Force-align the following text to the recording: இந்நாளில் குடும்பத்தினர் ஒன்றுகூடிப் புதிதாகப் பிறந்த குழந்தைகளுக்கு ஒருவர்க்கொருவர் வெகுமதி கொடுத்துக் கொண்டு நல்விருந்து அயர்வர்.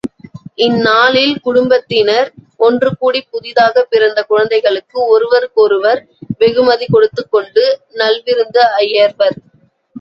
இந்நாளில் 0.57 1.35
குடும்பத்தினர் 1.39 2.29
ஒன்றுகூடிப் 2.59 3.29
புதிதாகப் 3.29 3.89
பிறந்த 3.89 4.23
குழந்தைகளுக்கு 4.23 4.99
ஒருவர்க்கொருவர் 5.07 6.01
வெகுமதி 6.37 6.87
கொடுத்துக் 6.89 7.31
கொண்டு 7.31 7.65
நல்விருந்து 7.95 8.63
அயர்வர். 8.79 9.37